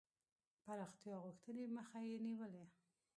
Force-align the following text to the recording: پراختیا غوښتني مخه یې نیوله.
پراختیا 0.65 1.15
غوښتني 1.25 1.65
مخه 1.77 1.99
یې 2.09 2.17
نیوله. 2.25 2.63